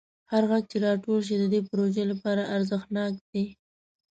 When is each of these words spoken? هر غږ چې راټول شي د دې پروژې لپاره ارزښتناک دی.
هر 0.31 0.43
غږ 0.51 0.63
چې 0.71 0.77
راټول 0.85 1.19
شي 1.27 1.35
د 1.39 1.43
دې 1.53 1.61
پروژې 1.69 2.03
لپاره 2.11 2.49
ارزښتناک 2.55 3.13
دی. 3.31 3.45